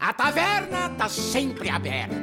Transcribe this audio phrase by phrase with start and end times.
[0.00, 2.16] A taverna tá sempre aberta.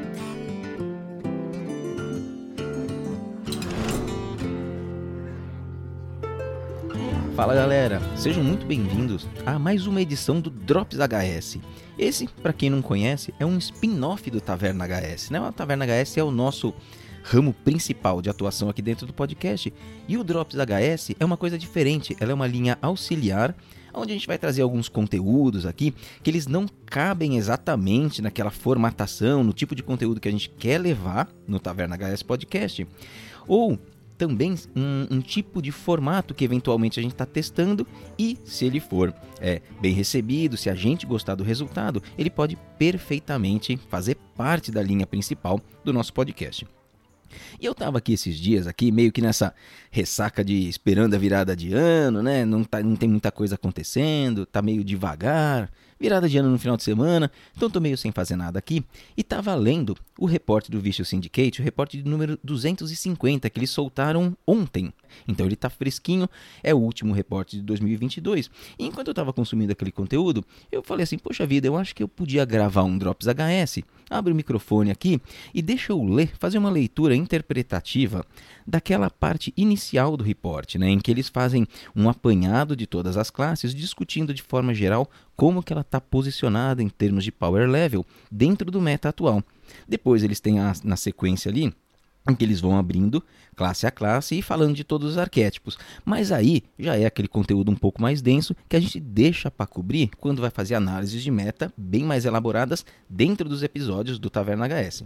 [7.36, 11.60] Fala galera, sejam muito bem-vindos a mais uma edição do Drops HS.
[12.00, 15.30] Esse, para quem não conhece, é um spin-off do Taverna HS.
[15.30, 15.38] Né?
[15.38, 16.74] A Taverna HS é o nosso
[17.22, 19.72] ramo principal de atuação aqui dentro do podcast.
[20.08, 23.56] E o Drops HS é uma coisa diferente, ela é uma linha auxiliar
[23.98, 25.94] onde a gente vai trazer alguns conteúdos aqui
[26.24, 30.80] que eles não cabem exatamente naquela formatação, no tipo de conteúdo que a gente quer
[30.80, 32.88] levar no Taverna HS Podcast.
[33.48, 33.80] Ou
[34.18, 37.86] também um, um, tipo de formato que eventualmente a gente está testando
[38.18, 42.58] e se ele for é, bem recebido, se a gente gostar do resultado, ele pode
[42.80, 46.66] perfeitamente fazer parte da linha principal do nosso podcast.
[47.60, 49.54] E eu tava aqui esses dias, aqui, meio que nessa
[49.90, 52.46] ressaca de esperando a virada de ano, né?
[52.46, 56.78] Não, tá, não tem muita coisa acontecendo, tá meio devagar, virada de ano no final
[56.78, 58.86] de semana, então tô meio sem fazer nada aqui.
[59.16, 63.70] E tava lendo o reporte do Vicious Syndicate, o reporte de número 250 que eles
[63.70, 64.94] soltaram ontem.
[65.28, 66.30] Então ele tá fresquinho,
[66.64, 68.50] é o último reporte de 2022.
[68.78, 72.04] E enquanto eu tava consumindo aquele conteúdo, eu falei assim: "Poxa vida, eu acho que
[72.04, 73.84] eu podia gravar um Drops HS.
[74.10, 75.22] Abre o microfone aqui
[75.54, 78.26] e deixa eu ler, fazer uma leitura interpretativa
[78.66, 83.30] daquela parte inicial do reporte, né, em que eles fazem um apanhado de todas as
[83.30, 88.04] classes, discutindo de forma geral como que ela está posicionada em termos de power level
[88.30, 89.44] dentro do meta atual.
[89.88, 91.72] Depois eles têm a, na sequência ali
[92.30, 93.24] em que eles vão abrindo
[93.56, 95.78] classe a classe e falando de todos os arquétipos.
[96.04, 99.66] Mas aí já é aquele conteúdo um pouco mais denso que a gente deixa para
[99.66, 104.68] cobrir quando vai fazer análises de meta bem mais elaboradas dentro dos episódios do Taverna
[104.68, 105.04] HS.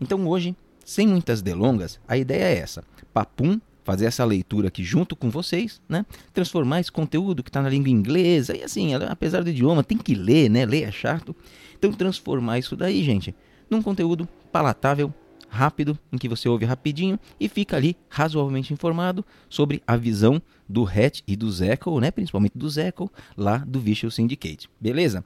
[0.00, 2.82] Então hoje, sem muitas delongas, a ideia é essa:
[3.12, 6.04] papum fazer essa leitura aqui junto com vocês, né?
[6.34, 10.12] Transformar esse conteúdo que está na língua inglesa e assim, apesar do idioma, tem que
[10.12, 10.66] ler, né?
[10.66, 11.34] Ler é chato.
[11.78, 13.32] Então transformar isso daí, gente,
[13.70, 15.14] num conteúdo palatável,
[15.48, 20.84] rápido, em que você ouve rapidinho e fica ali razoavelmente informado sobre a visão do
[20.84, 22.10] Hatch e do Zeco, né?
[22.10, 24.68] Principalmente do Zeco, lá do Visual Syndicate.
[24.80, 25.24] Beleza?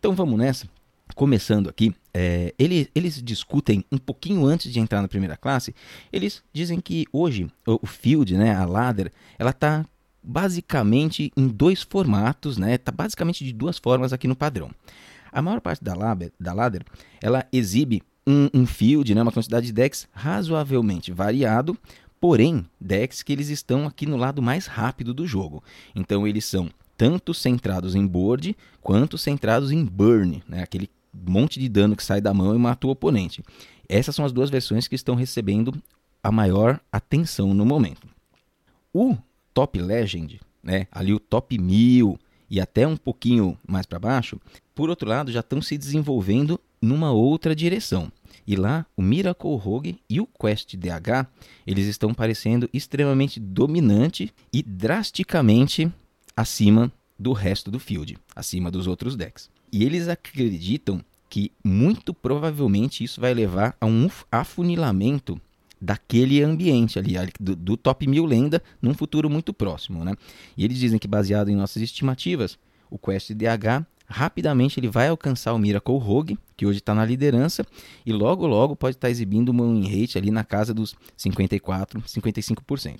[0.00, 0.66] Então vamos nessa.
[1.14, 5.74] Começando aqui, é, eles, eles discutem um pouquinho antes de entrar na primeira classe.
[6.12, 9.84] Eles dizem que hoje o, o Field, né, a ladder, ela está
[10.22, 12.78] basicamente em dois formatos, né?
[12.78, 14.70] Tá basicamente de duas formas aqui no padrão.
[15.32, 16.84] A maior parte da ladder, da ladder
[17.20, 21.76] ela exibe um, um field, né, uma quantidade de decks razoavelmente variado,
[22.20, 25.62] porém decks que eles estão aqui no lado mais rápido do jogo.
[25.94, 31.68] Então eles são tanto centrados em board quanto centrados em burn, né, aquele monte de
[31.68, 33.42] dano que sai da mão e mata o oponente.
[33.88, 35.74] Essas são as duas versões que estão recebendo
[36.22, 38.06] a maior atenção no momento.
[38.92, 39.16] O
[39.52, 42.18] Top Legend, né, ali o Top 1000
[42.48, 44.40] e até um pouquinho mais para baixo,
[44.74, 48.10] por outro lado, já estão se desenvolvendo numa outra direção.
[48.46, 51.26] E lá, o Miracle Rogue e o Quest DH,
[51.66, 55.90] eles estão parecendo extremamente dominante e drasticamente
[56.36, 59.48] acima do resto do field, acima dos outros decks.
[59.72, 65.40] E eles acreditam que muito provavelmente isso vai levar a um afunilamento
[65.80, 70.04] daquele ambiente ali, do, do top 1000 lenda, num futuro muito próximo.
[70.04, 70.14] Né?
[70.56, 72.58] E eles dizem que, baseado em nossas estimativas,
[72.90, 77.66] o Quest DH rapidamente ele vai alcançar o Miracle Rogue, que hoje está na liderança,
[78.04, 82.00] e logo logo pode estar tá exibindo uma win rate ali na casa dos 54,
[82.02, 82.98] 55%.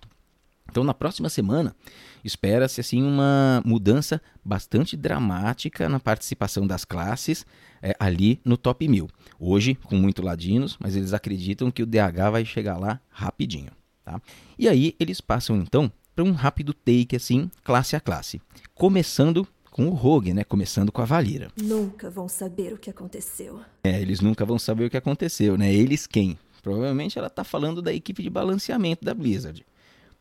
[0.73, 1.77] Então, na próxima semana,
[2.25, 7.45] espera-se assim uma mudança bastante dramática na participação das classes
[7.83, 9.07] é, ali no top 1000.
[9.39, 13.71] Hoje, com muito ladinos, mas eles acreditam que o DH vai chegar lá rapidinho.
[14.03, 14.19] Tá?
[14.59, 18.41] E aí, eles passam então para um rápido take assim, classe a classe.
[18.75, 20.43] Começando com o Rogue, né?
[20.43, 21.49] Começando com a Valira.
[21.63, 23.61] Nunca vão saber o que aconteceu.
[23.85, 25.71] É, eles nunca vão saber o que aconteceu, né?
[25.71, 26.39] Eles quem?
[26.63, 29.67] Provavelmente ela tá falando da equipe de balanceamento da Blizzard.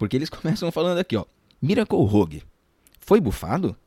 [0.01, 1.25] Porque eles começam falando aqui, ó.
[1.61, 2.41] Miracle Rogue
[2.99, 3.77] foi bufado?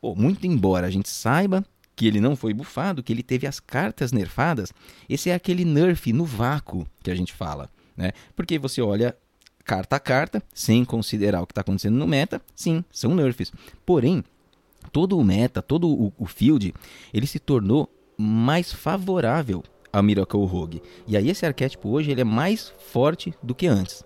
[0.00, 1.62] Pô, muito embora a gente saiba
[1.94, 4.72] que ele não foi bufado, que ele teve as cartas nerfadas,
[5.06, 8.12] esse é aquele nerf no vácuo que a gente fala, né?
[8.34, 9.14] Porque você olha
[9.62, 13.52] carta a carta, sem considerar o que está acontecendo no meta, sim, são nerfs.
[13.84, 14.24] Porém,
[14.90, 16.72] todo o meta, todo o, o field,
[17.12, 17.86] ele se tornou
[18.16, 20.82] mais favorável a Miracle Rogue.
[21.06, 24.02] E aí esse arquétipo hoje ele é mais forte do que antes.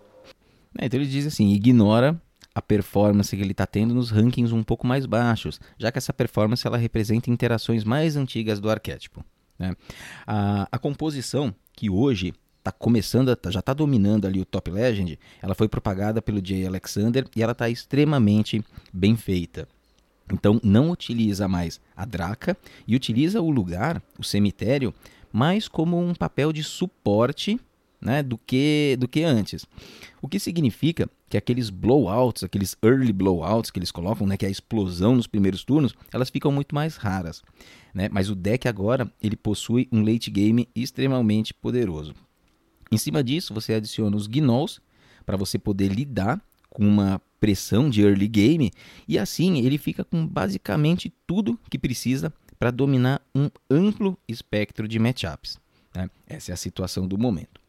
[0.78, 2.20] É, então ele diz assim, ignora
[2.54, 6.12] a performance que ele está tendo nos rankings um pouco mais baixos, já que essa
[6.12, 9.24] performance ela representa interações mais antigas do arquétipo.
[9.58, 9.74] Né?
[10.26, 15.54] A, a composição que hoje está começando, já está dominando ali o Top Legend, ela
[15.54, 19.68] foi propagada pelo Jay Alexander e ela está extremamente bem feita.
[20.32, 22.56] Então não utiliza mais a Draca
[22.86, 24.94] e utiliza o lugar, o cemitério,
[25.30, 27.60] mais como um papel de suporte
[28.04, 29.64] né, do, que, do que antes.
[30.20, 34.48] O que significa que aqueles blowouts, aqueles early blowouts que eles colocam, né, que é
[34.48, 37.42] a explosão nos primeiros turnos, elas ficam muito mais raras.
[37.94, 38.08] Né?
[38.12, 42.14] Mas o deck agora ele possui um late game extremamente poderoso.
[42.92, 44.80] Em cima disso, você adiciona os gnolls
[45.24, 48.70] para você poder lidar com uma pressão de early game
[49.06, 54.98] e assim ele fica com basicamente tudo que precisa para dominar um amplo espectro de
[54.98, 55.58] matchups.
[55.94, 56.10] Né?
[56.26, 57.63] Essa é a situação do momento.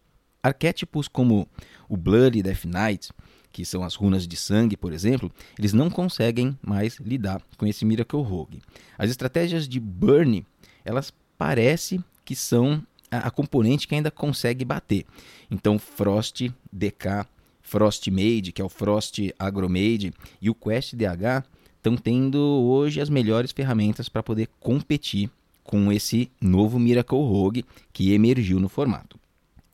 [0.45, 1.47] Arquétipos como
[1.89, 3.09] o Blood Death Knight,
[3.51, 7.83] que são as runas de sangue, por exemplo, eles não conseguem mais lidar com esse
[7.83, 8.61] Miracle Rogue.
[8.97, 10.45] As estratégias de Burn,
[10.83, 15.05] elas parecem que são a, a componente que ainda consegue bater.
[15.49, 17.25] Então, Frost DK,
[17.61, 21.43] Frost Made, que é o Frost Agromade, e o Quest DH
[21.77, 25.27] estão tendo hoje as melhores ferramentas para poder competir
[25.63, 29.19] com esse novo Miracle Rogue que emergiu no formato.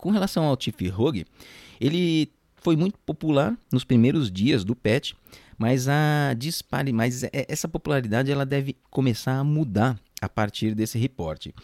[0.02, 1.24] Com relação ao Tiff Rogue,
[1.80, 5.12] ele foi muito popular nos primeiros dias do patch,
[5.56, 10.98] mas a dispare, mas é, essa popularidade ela deve começar a mudar a partir desse
[10.98, 11.54] reporte.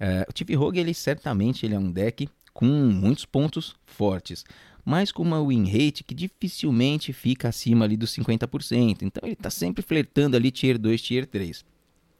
[0.00, 4.44] Uh, o Tiff Rogue ele certamente ele é um deck com muitos pontos fortes,
[4.84, 9.02] mas com uma win rate que dificilmente fica acima ali dos 50%.
[9.02, 11.64] Então ele está sempre flertando ali tier 2, tier 3.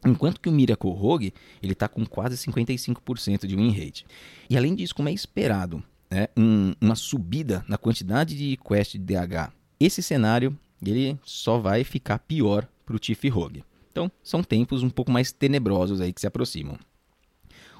[0.05, 4.05] Enquanto que o Miracle Rogue ele está com quase 55% de win rate.
[4.49, 8.99] E além disso, como é esperado, né, um, uma subida na quantidade de quest de
[8.99, 13.63] DH, esse cenário ele só vai ficar pior para o Tiff Rogue.
[13.91, 16.77] Então, são tempos um pouco mais tenebrosos aí que se aproximam.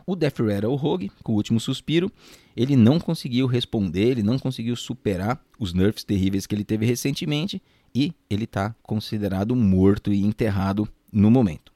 [0.06, 2.12] O Death Rattle Rogue, com o último suspiro,
[2.56, 7.62] ele não conseguiu responder, ele não conseguiu superar os nerfs terríveis que ele teve recentemente
[7.96, 11.73] e ele está considerado morto e enterrado no momento.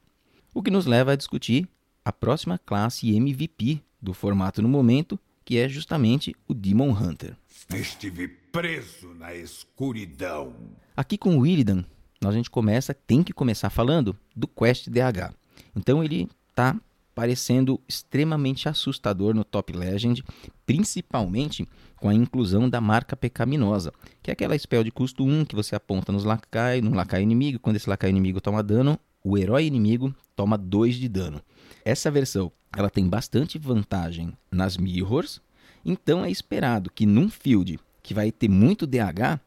[0.57, 1.69] O que nos leva a discutir
[2.03, 7.37] a próxima classe MVP do formato no momento, que é justamente o Demon Hunter.
[7.75, 10.55] Estive preso na escuridão.
[10.95, 11.85] Aqui com o Illidan,
[12.25, 15.31] a gente começa, tem que começar falando do Quest DH.
[15.75, 16.75] Então ele está
[17.13, 20.23] parecendo extremamente assustador no Top Legend,
[20.65, 23.93] principalmente com a inclusão da marca pecaminosa,
[24.23, 27.59] que é aquela spell de custo 1 que você aponta nos lacai, no lacai inimigo,
[27.59, 31.41] quando esse lacai inimigo toma dano, o herói inimigo toma 2 de dano.
[31.83, 35.41] Essa versão ela tem bastante vantagem nas mirrors,
[35.83, 39.39] então é esperado que num field que vai ter muito DH,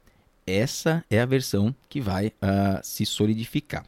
[0.46, 3.86] essa é a versão que vai uh, se solidificar.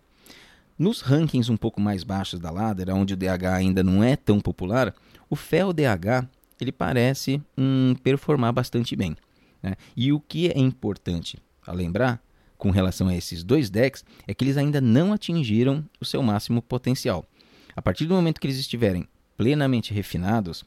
[0.79, 4.41] Nos rankings um pouco mais baixos da ladder, onde o DH ainda não é tão
[4.41, 4.95] popular,
[5.29, 6.27] o Fel DH
[6.59, 9.15] ele parece um, performar bastante bem.
[9.63, 9.75] Né?
[9.95, 12.23] E o que é importante a lembrar
[12.63, 16.63] com relação a esses dois decks é que eles ainda não atingiram o seu máximo
[16.63, 17.27] potencial.
[17.75, 20.65] A partir do momento que eles estiverem plenamente refinados,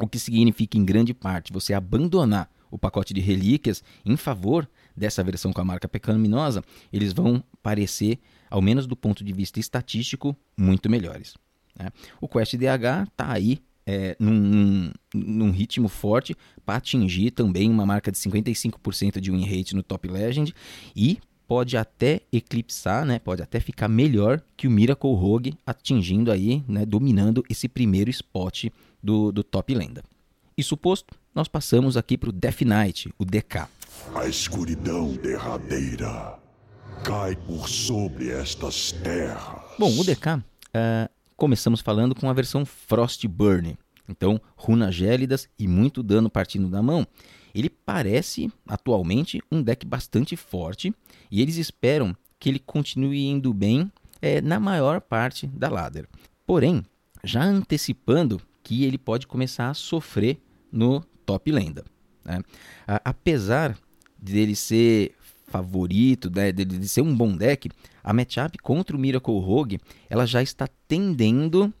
[0.00, 4.66] o que significa em grande parte você abandonar o pacote de relíquias em favor
[4.96, 8.18] dessa versão com a marca pecaminosa, eles vão parecer,
[8.48, 11.34] ao menos do ponto de vista estatístico, muito melhores.
[11.78, 11.90] Né?
[12.18, 18.10] O Quest DH está aí é, num, num, ritmo forte para atingir também uma marca
[18.10, 20.52] de 55% de win rate no Top Legend
[20.94, 26.64] e pode até eclipsar, né, pode até ficar melhor que o Miracle Rogue, atingindo aí,
[26.66, 28.66] né, dominando esse primeiro spot
[29.00, 30.02] do, do Top Lenda.
[30.56, 33.68] Isso posto, nós passamos aqui para o Death Knight, o DK.
[34.14, 36.38] A escuridão derradeira
[37.04, 39.62] cai por sobre estas terras.
[39.78, 40.42] Bom, o DK uh,
[40.74, 43.76] é, começamos falando com a versão Frostburn.
[44.08, 47.06] Então, runas gélidas e muito dano partindo da mão.
[47.54, 50.94] Ele parece, atualmente, um deck bastante forte
[51.30, 53.90] e eles esperam que ele continue indo bem
[54.20, 56.08] é, na maior parte da ladder.
[56.46, 56.84] Porém,
[57.24, 60.40] já antecipando que ele pode começar a sofrer
[60.70, 61.84] no top lenda.
[62.24, 62.42] Né?
[63.04, 63.78] apesar
[64.18, 65.14] dele ser
[65.46, 67.70] favorito, né, de ser um bom deck,
[68.02, 71.72] a matchup contra o Miracle Rogue ela já está tendendo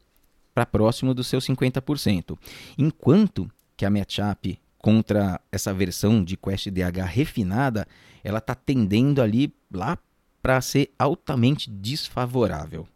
[0.54, 2.38] para próximo do seu 50%.
[2.78, 7.86] Enquanto que a matchup contra essa versão de Quest DH refinada,
[8.22, 9.98] ela está tendendo ali lá
[10.40, 12.86] para ser altamente desfavorável.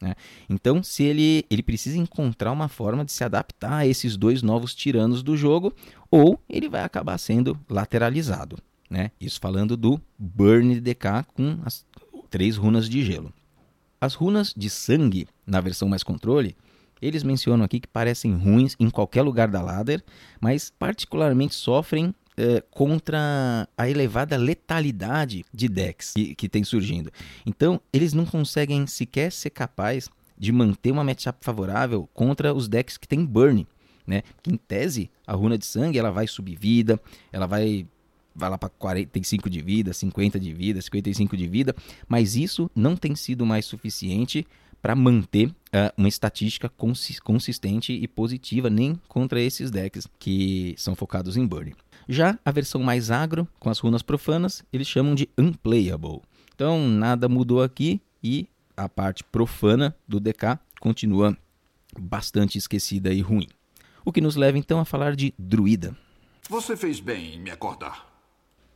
[0.00, 0.14] Né?
[0.48, 4.74] Então, se ele, ele precisa encontrar uma forma de se adaptar a esses dois novos
[4.74, 5.72] tiranos do jogo,
[6.10, 8.58] ou ele vai acabar sendo lateralizado.
[8.88, 9.10] Né?
[9.20, 11.84] Isso falando do Burn DK com as
[12.30, 13.32] três runas de gelo.
[14.00, 16.56] As runas de sangue, na versão mais controle,
[17.00, 20.02] eles mencionam aqui que parecem ruins em qualquer lugar da ladder,
[20.40, 27.10] mas particularmente sofrem é, contra a elevada letalidade de decks que, que tem surgindo.
[27.44, 32.96] Então, eles não conseguem sequer ser capazes de manter uma matchup favorável contra os decks
[32.96, 33.66] que tem burn.
[34.06, 34.22] Né?
[34.42, 37.00] Que em tese, a runa de sangue ela vai subir vida,
[37.32, 37.86] ela vai
[38.38, 41.74] vai lá para 45 de vida, 50 de vida, 55 de vida,
[42.08, 44.46] mas isso não tem sido mais suficiente
[44.80, 51.36] para manter uh, uma estatística consistente e positiva nem contra esses decks que são focados
[51.36, 51.74] em burn.
[52.08, 56.22] Já a versão mais agro, com as runas profanas, eles chamam de unplayable.
[56.54, 61.36] Então nada mudou aqui e a parte profana do DK continua
[61.98, 63.48] bastante esquecida e ruim.
[64.04, 65.96] O que nos leva então a falar de druida.
[66.48, 68.07] Você fez bem em me acordar.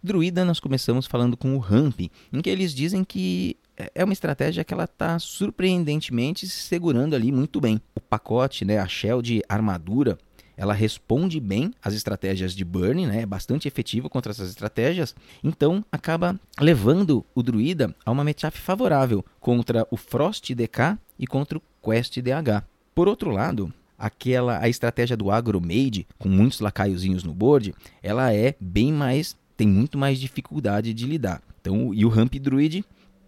[0.02, 2.00] Druida, nós começamos falando com o Ramp,
[2.32, 3.56] em que eles dizem que
[3.94, 7.80] é uma estratégia que ela está surpreendentemente se segurando ali muito bem.
[7.94, 10.18] O pacote, né, a shell de armadura,
[10.56, 15.84] ela responde bem às estratégias de burn, né, é bastante efetiva contra essas estratégias, então
[15.90, 21.62] acaba levando o druida a uma matchup favorável contra o Frost DK e contra o
[21.80, 22.64] Quest DH.
[22.92, 28.34] Por outro lado, aquela a estratégia do agro mage com muitos lacaiozinhos no board, ela
[28.34, 31.42] é bem mais tem muito mais dificuldade de lidar.
[31.60, 32.84] Então, e o Ramp Druid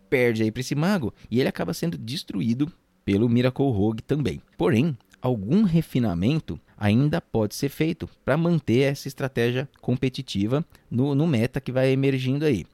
[0.08, 2.72] perde aí para esse mago e ele acaba sendo destruído
[3.04, 4.40] pelo Miracle Rogue também.
[4.56, 11.60] Porém, algum refinamento ainda pode ser feito para manter essa estratégia competitiva no, no meta
[11.60, 12.66] que vai emergindo aí.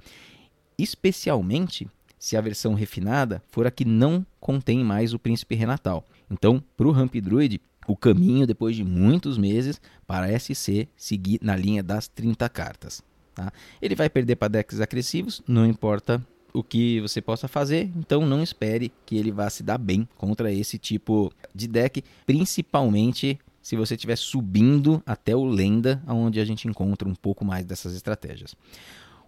[0.79, 1.89] Especialmente
[2.19, 6.05] se a versão refinada for a que não contém mais o Príncipe Renatal.
[6.31, 11.57] Então, para o Ramp Druid, o caminho, depois de muitos meses, parece ser seguir na
[11.57, 13.03] linha das 30 cartas.
[13.35, 13.53] Tá?
[13.81, 18.43] Ele vai perder para decks agressivos, não importa o que você possa fazer, então não
[18.43, 23.95] espere que ele vá se dar bem contra esse tipo de deck, principalmente se você
[23.95, 28.55] estiver subindo até o Lenda, onde a gente encontra um pouco mais dessas estratégias.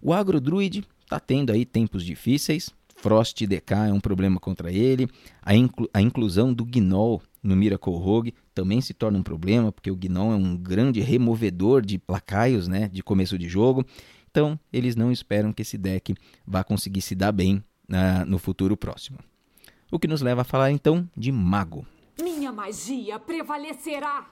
[0.00, 5.08] O Agro Druid está tendo aí tempos difíceis, Frost DK é um problema contra ele,
[5.42, 9.90] a, inclu a inclusão do Gnoll no Miracle Rogue também se torna um problema, porque
[9.90, 13.84] o Gnon é um grande removedor de lacaios né, de começo de jogo.
[14.30, 16.14] Então, eles não esperam que esse deck
[16.46, 19.18] vá conseguir se dar bem uh, no futuro próximo.
[19.90, 21.86] O que nos leva a falar então de Mago.
[22.20, 24.26] Minha magia prevalecerá!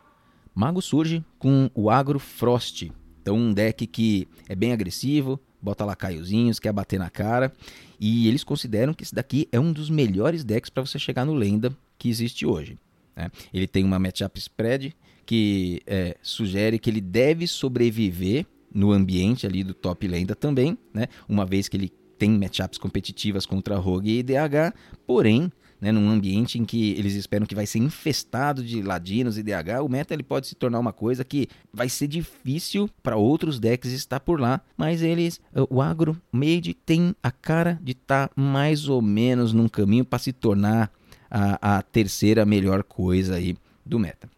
[0.55, 2.91] Mago surge com o Agro Frost.
[3.21, 7.53] Então, um deck que é bem agressivo, bota lacaiozinhos, quer bater na cara.
[7.99, 11.35] E eles consideram que esse daqui é um dos melhores decks para você chegar no
[11.35, 12.79] Lenda que existe hoje.
[13.15, 13.31] Né?
[13.53, 14.95] Ele tem uma matchup spread
[15.27, 21.07] que é, sugere que ele deve sobreviver no ambiente ali do top lenda também, né?
[21.29, 24.75] uma vez que ele tem matchups competitivas contra Rogue e DH,
[25.07, 25.51] porém,
[25.81, 29.83] né, num ambiente em que eles esperam que vai ser infestado de ladinos e DH,
[29.83, 33.91] o meta ele pode se tornar uma coisa que vai ser difícil para outros decks
[33.93, 35.41] estar por lá, mas eles,
[35.71, 40.19] o agro made tem a cara de estar tá mais ou menos num caminho para
[40.19, 40.93] se tornar
[41.31, 44.29] a, a terceira melhor coisa aí do meta.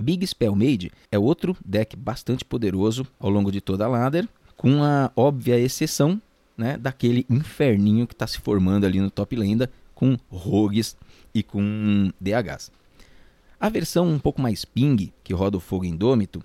[0.00, 4.82] Big Spell Made é outro deck bastante poderoso ao longo de toda a ladder, com
[4.82, 6.20] a óbvia exceção
[6.56, 10.96] né, daquele inferninho que está se formando ali no top lenda com rogues
[11.34, 12.70] e com DHs.
[13.58, 16.42] A versão um pouco mais ping, que roda o fogo indômito,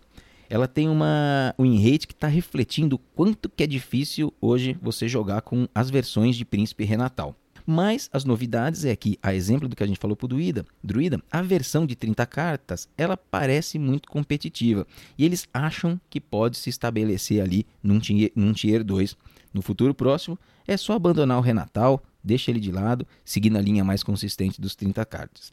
[0.49, 5.41] ela tem uma um rate que está refletindo quanto que é difícil hoje você jogar
[5.41, 7.35] com as versões de Príncipe Renatal.
[7.65, 10.65] Mas as novidades é que, a exemplo do que a gente falou para o Druida,
[10.83, 14.85] Druida, a versão de 30 cartas, ela parece muito competitiva.
[15.17, 19.15] E eles acham que pode se estabelecer ali num tier, num tier 2.
[19.53, 23.83] No futuro próximo, é só abandonar o Renatal, deixa ele de lado, seguir na linha
[23.83, 25.51] mais consistente dos 30 cartas.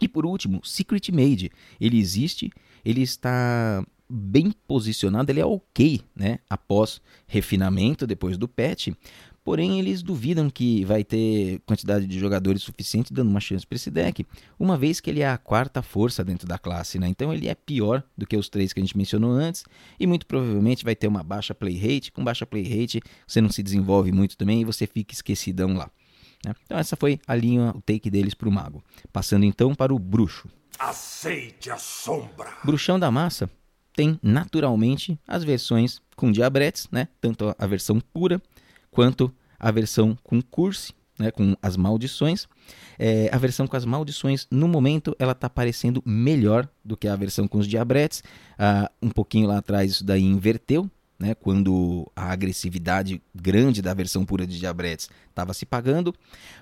[0.00, 1.50] E por último, Secret Made.
[1.80, 2.50] Ele existe,
[2.84, 6.40] ele está bem posicionado, ele é ok, né?
[6.48, 8.88] Após refinamento, depois do patch,
[9.50, 13.90] Porém, eles duvidam que vai ter quantidade de jogadores suficiente dando uma chance para esse
[13.90, 14.24] deck,
[14.56, 17.08] uma vez que ele é a quarta força dentro da classe, né?
[17.08, 19.64] Então ele é pior do que os três que a gente mencionou antes
[19.98, 22.12] e muito provavelmente vai ter uma baixa play rate.
[22.12, 25.90] Com baixa play rate, você não se desenvolve muito também e você fica esquecidão lá.
[26.46, 26.54] Né?
[26.64, 28.80] Então essa foi a linha, o take deles para o mago.
[29.12, 30.48] Passando então para o bruxo.
[30.78, 32.52] Aceite a sombra.
[32.62, 33.50] Bruxão da massa
[33.96, 37.08] tem naturalmente as versões com diabretes, né?
[37.20, 38.40] Tanto a versão pura
[38.92, 42.48] quanto a versão com curse, né, com as maldições.
[42.98, 47.14] É, a versão com as maldições, no momento, ela está parecendo melhor do que a
[47.14, 48.22] versão com os diabretes.
[48.58, 54.24] Ah, um pouquinho lá atrás, isso daí inverteu, né, quando a agressividade grande da versão
[54.24, 56.14] pura de diabretes estava se pagando.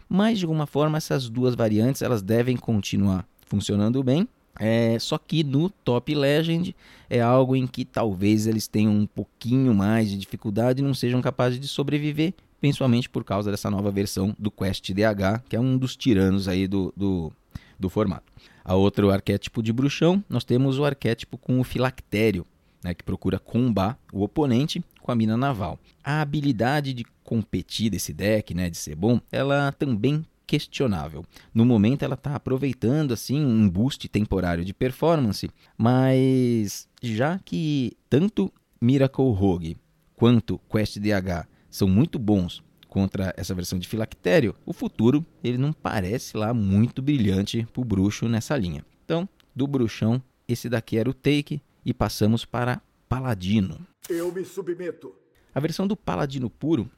[0.09, 4.29] Mas, de alguma forma, essas duas variantes elas devem continuar funcionando bem.
[4.61, 6.75] É, só que no Top Legend
[7.09, 11.23] é algo em que talvez eles tenham um pouquinho mais de dificuldade e não sejam
[11.23, 15.77] capazes de sobreviver, principalmente por causa dessa nova versão do Quest DH, que é um
[15.77, 17.33] dos tiranos aí do, do,
[17.79, 18.33] do formato.
[18.65, 22.45] A outro arquétipo de bruxão, nós temos o arquétipo com o filactério,
[22.83, 25.79] né, que procura combar o oponente com a mina naval.
[26.05, 31.25] A habilidade de competir desse deck, né, de ser bom, ela também questionável.
[31.53, 38.51] No momento ela está aproveitando assim um boost temporário de performance, mas já que tanto
[38.81, 39.77] Miracle Rogue
[40.17, 45.73] quanto Quest DH são muito bons contra essa versão de Filactério, o futuro ele não
[45.73, 48.85] parece lá muito brilhante para o bruxo nessa linha.
[49.05, 53.87] Então, do bruxão, esse daqui era o take e passamos para Paladino.
[54.09, 55.15] Eu me submeto.
[55.55, 56.91] A versão do Paladino puro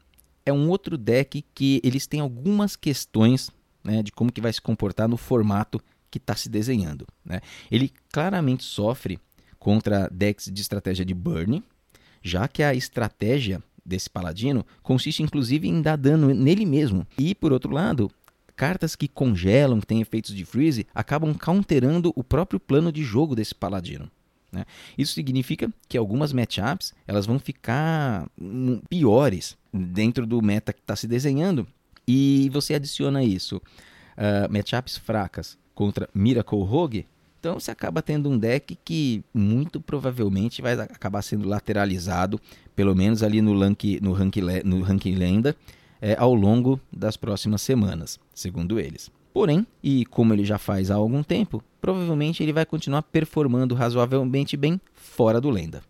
[0.45, 3.51] é um outro deck que eles têm algumas questões
[3.83, 7.07] né, de como que vai se comportar no formato que está se desenhando.
[7.25, 7.41] Né?
[7.71, 9.19] Ele claramente sofre
[9.59, 11.63] contra decks de estratégia de burn,
[12.23, 17.07] já que a estratégia desse paladino consiste inclusive em dar dano nele mesmo.
[17.19, 18.11] E por outro lado,
[18.57, 23.35] cartas que congelam, que têm efeitos de freeze, acabam counterando o próprio plano de jogo
[23.35, 24.11] desse paladino.
[24.53, 24.65] Né?
[24.97, 30.97] Isso significa que algumas matchups elas vão ficar hum, piores dentro do meta que está
[30.97, 31.67] se desenhando
[32.07, 37.07] e você adiciona isso uh, matchups fracas contra Miracle Rogue,
[37.41, 42.39] então você acaba tendo um deck que muito provavelmente vai acabar sendo lateralizado,
[42.77, 45.57] pelo menos ali no, rank, no, rank, no ranking lenda,
[46.03, 49.11] é, ao longo das próximas semanas, segundo eles.
[49.33, 54.55] Porém, e como ele já faz há algum tempo, provavelmente ele vai continuar performando razoavelmente
[54.55, 55.83] bem fora do lenda.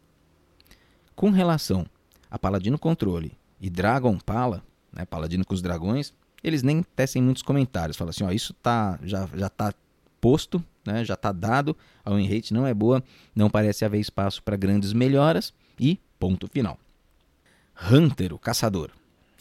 [1.17, 1.85] Com relação
[2.31, 6.15] a Paladino Controle e Dragon Pala, né, Paladino com os dragões,
[6.45, 7.97] eles nem tecem muitos comentários.
[7.97, 9.75] Falam assim, ó, isso tá, já, já tá
[10.21, 13.03] posto, né, já está dado, a win rate não é boa,
[13.35, 16.79] não parece haver espaço para grandes melhoras e ponto final.
[17.91, 18.91] Hunter, o caçador.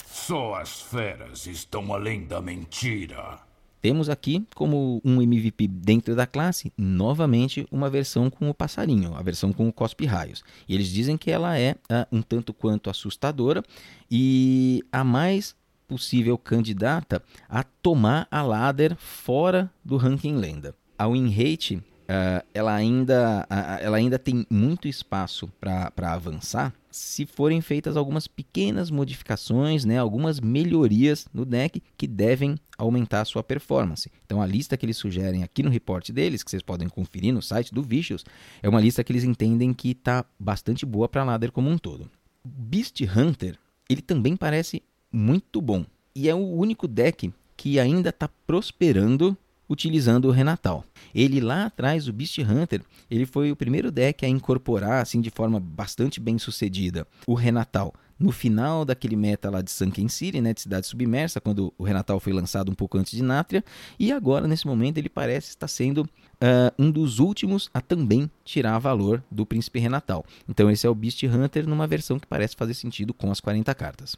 [0.06, 3.40] Só as feras estão além da mentira.
[3.82, 9.22] Temos aqui como um MVP dentro da classe, novamente uma versão com o passarinho, a
[9.22, 10.44] versão com o cospe raios.
[10.68, 13.64] E eles dizem que ela é uh, um tanto quanto assustadora
[14.12, 15.56] e a mais
[15.88, 20.76] possível candidata a tomar a ladder fora do ranking lenda.
[21.00, 21.76] A win rate
[22.10, 28.28] uh, ela, ainda, uh, ela ainda tem muito espaço para avançar se forem feitas algumas
[28.28, 34.12] pequenas modificações, né, algumas melhorias no deck que devem aumentar a sua performance.
[34.26, 37.42] Então a lista que eles sugerem aqui no report deles, que vocês podem conferir no
[37.42, 38.26] site do Vicious,
[38.62, 42.10] é uma lista que eles entendem que está bastante boa para ladder como um todo.
[42.44, 43.58] Beast Hunter,
[43.88, 45.86] ele também parece muito bom.
[46.16, 49.38] E é o único deck que ainda está prosperando
[49.70, 50.84] utilizando o Renatal.
[51.14, 55.30] Ele lá atrás, o Beast Hunter, ele foi o primeiro deck a incorporar assim de
[55.30, 57.94] forma bastante bem sucedida o Renatal.
[58.20, 62.20] No final daquele meta lá de Sunken City, né, de Cidade Submersa, quando o Renatal
[62.20, 63.64] foi lançado um pouco antes de Nátria,
[63.98, 68.78] e agora, nesse momento, ele parece estar sendo uh, um dos últimos a também tirar
[68.78, 70.26] valor do Príncipe Renatal.
[70.50, 73.74] Então esse é o Beast Hunter numa versão que parece fazer sentido com as 40
[73.74, 74.18] cartas.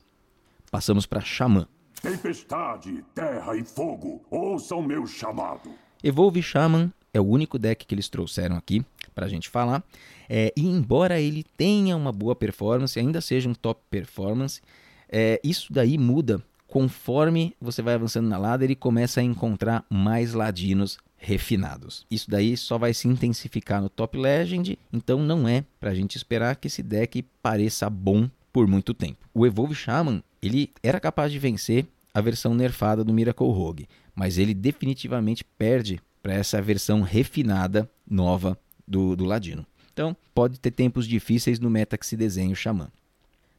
[0.71, 1.67] Passamos para Xamã.
[2.01, 5.69] Tempestade, terra e fogo, ouçam meu chamado.
[6.03, 8.83] Evolve Shaman é o único deck que eles trouxeram aqui
[9.13, 9.83] para a gente falar.
[10.27, 14.61] É, e embora ele tenha uma boa performance, ainda seja um top performance,
[15.07, 20.33] é, isso daí muda conforme você vai avançando na ladder e começa a encontrar mais
[20.33, 22.07] ladinos refinados.
[22.09, 26.15] Isso daí só vai se intensificar no Top Legend, então não é para a gente
[26.15, 29.27] esperar que esse deck pareça bom por muito tempo.
[29.33, 34.37] O Evolve Shaman, ele era capaz de vencer a versão nerfada do Miracle Rogue, mas
[34.37, 39.65] ele definitivamente perde para essa versão refinada nova do, do Ladino.
[39.93, 42.89] Então, pode ter tempos difíceis no meta que se desenha o Xamã.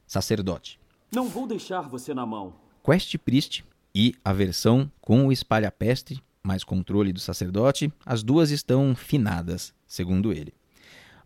[0.07, 0.79] Sacerdote.
[1.11, 2.55] Não vou deixar você na mão.
[2.85, 8.95] Quest Priest e a versão com o Espalha-Peste, mais controle do sacerdote, as duas estão
[8.95, 10.53] finadas, segundo ele.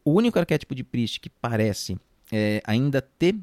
[0.04, 1.98] O único arquétipo de Priest que parece
[2.32, 3.36] é, ainda ter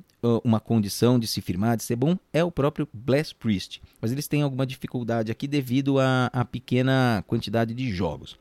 [0.44, 3.82] uma condição de se firmar, de ser bom, é o próprio Bless Priest.
[4.02, 8.38] Mas eles têm alguma dificuldade aqui devido à pequena quantidade de jogos.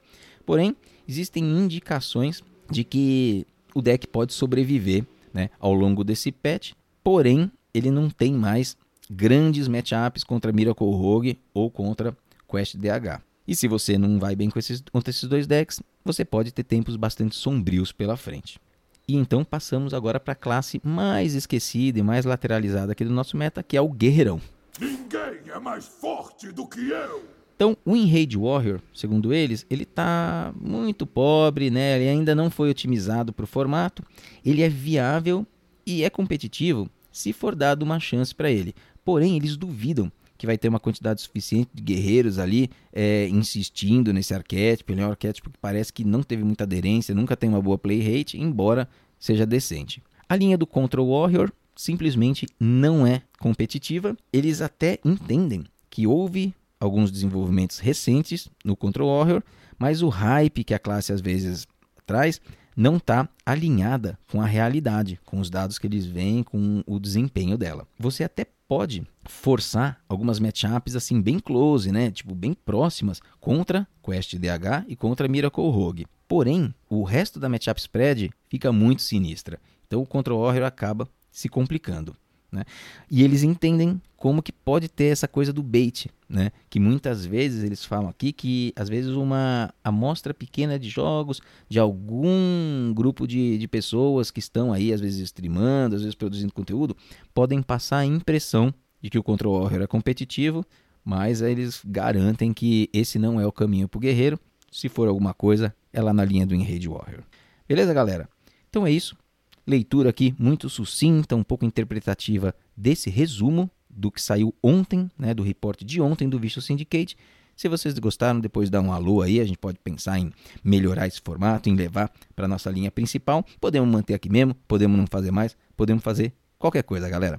[0.47, 7.51] Porém, existem indicações de que o deck pode sobreviver né, ao longo desse patch, porém
[7.73, 8.77] ele não tem mais
[9.11, 12.16] grandes matchups contra Miracle Rogue ou contra
[12.49, 13.23] Quest DH.
[13.47, 16.62] E se você não vai bem com esses, contra esses dois decks, você pode ter
[16.62, 18.59] tempos bastante sombrios pela frente.
[19.07, 23.37] E então passamos agora para a classe mais esquecida e mais lateralizada aqui do nosso
[23.37, 24.41] meta, que é o Guerreirão.
[24.81, 27.23] Ninguém é mais forte do que eu!
[27.55, 31.97] Então, o Enrage Warrior, segundo eles, ele está muito pobre, né?
[31.97, 34.03] Ele ainda não foi otimizado para o formato.
[34.45, 35.47] Ele é viável
[35.87, 38.75] e é competitivo se for dado uma chance para ele.
[39.05, 40.11] Porém, eles duvidam
[40.42, 44.90] que vai ter uma quantidade suficiente de guerreiros ali é, insistindo nesse arquétipo.
[44.90, 47.78] Ele é um arquétipo que parece que não teve muita aderência, nunca tem uma boa
[47.78, 48.88] play rate, embora
[49.20, 50.02] seja decente.
[50.28, 54.16] A linha do Control Warrior simplesmente não é competitiva.
[54.33, 59.44] Eles até entendem que houve alguns desenvolvimentos recentes no Control Warrior,
[59.78, 61.68] mas o hype que a classe às vezes
[62.05, 62.40] traz
[62.77, 67.59] não está alinhada com a realidade, com os dados que eles veem, com o desempenho
[67.59, 67.87] dela.
[67.99, 74.37] Você até pode forçar algumas matchups assim bem close, né, tipo bem próximas contra Quest
[74.37, 76.07] DH e contra Miracle Rogue.
[76.27, 79.61] Porém, o resto da matchup spread fica muito sinistra.
[79.87, 82.17] Então o Control Warrior acaba se complicando.
[82.53, 82.65] Né?
[83.11, 86.53] E eles entendem como que pode ter essa coisa do bait, né?
[86.69, 91.79] que muitas vezes eles falam aqui que às vezes uma amostra pequena de jogos de
[91.79, 96.95] algum grupo de, de pessoas que estão aí às vezes streamando, às vezes produzindo conteúdo,
[97.33, 100.65] podem passar a impressão de que o Control Warrior é competitivo,
[101.03, 104.38] mas eles garantem que esse não é o caminho para o guerreiro.
[104.71, 107.25] Se for alguma coisa, é lá na linha do Enrage Warrior.
[107.67, 108.29] Beleza, galera?
[108.69, 109.17] Então é isso
[109.66, 115.42] leitura aqui muito sucinta, um pouco interpretativa desse resumo do que saiu ontem, né, do
[115.42, 117.16] reporte de ontem do Visual Syndicate.
[117.55, 120.33] Se vocês gostaram, depois dá um alô aí, a gente pode pensar em
[120.64, 123.44] melhorar esse formato, em levar para nossa linha principal.
[123.61, 127.38] Podemos manter aqui mesmo, podemos não fazer mais, podemos fazer qualquer coisa, galera.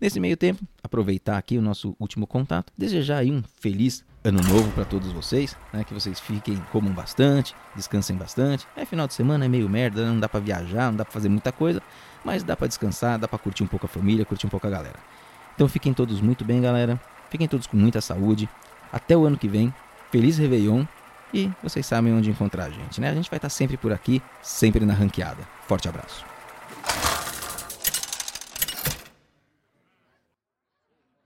[0.00, 4.70] Nesse meio tempo, aproveitar aqui o nosso último contato, desejar aí um feliz ano novo
[4.72, 5.82] para todos vocês, né?
[5.82, 8.66] Que vocês fiquem, comam bastante, descansem bastante.
[8.76, 11.28] É final de semana, é meio merda, não dá para viajar, não dá para fazer
[11.28, 11.82] muita coisa,
[12.24, 14.70] mas dá para descansar, dá para curtir um pouco a família, curtir um pouco a
[14.70, 14.98] galera.
[15.54, 17.00] Então fiquem todos muito bem, galera.
[17.28, 18.48] Fiquem todos com muita saúde.
[18.92, 19.74] Até o ano que vem.
[20.12, 20.84] Feliz Réveillon.
[21.34, 23.10] E vocês sabem onde encontrar a gente, né?
[23.10, 25.42] A gente vai estar sempre por aqui, sempre na ranqueada.
[25.66, 26.37] Forte abraço.